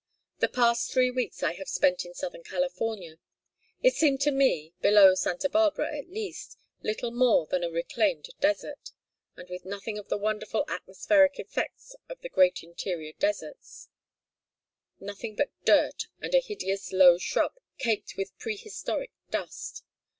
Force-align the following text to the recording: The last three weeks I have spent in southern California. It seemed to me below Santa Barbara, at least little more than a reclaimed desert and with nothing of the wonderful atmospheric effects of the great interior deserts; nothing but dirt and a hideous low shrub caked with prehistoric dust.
The 0.39 0.49
last 0.57 0.91
three 0.91 1.11
weeks 1.11 1.43
I 1.43 1.53
have 1.53 1.69
spent 1.69 2.05
in 2.05 2.15
southern 2.15 2.41
California. 2.41 3.17
It 3.83 3.93
seemed 3.93 4.19
to 4.21 4.31
me 4.31 4.73
below 4.81 5.13
Santa 5.13 5.47
Barbara, 5.47 5.95
at 5.95 6.09
least 6.09 6.57
little 6.81 7.11
more 7.11 7.45
than 7.45 7.63
a 7.63 7.69
reclaimed 7.69 8.27
desert 8.39 8.93
and 9.35 9.47
with 9.47 9.63
nothing 9.63 9.99
of 9.99 10.09
the 10.09 10.17
wonderful 10.17 10.65
atmospheric 10.67 11.37
effects 11.37 11.95
of 12.09 12.19
the 12.21 12.29
great 12.29 12.63
interior 12.63 13.13
deserts; 13.19 13.89
nothing 14.99 15.35
but 15.35 15.51
dirt 15.65 16.07
and 16.19 16.33
a 16.33 16.39
hideous 16.39 16.91
low 16.91 17.19
shrub 17.19 17.53
caked 17.77 18.15
with 18.17 18.35
prehistoric 18.39 19.11
dust. 19.29 19.83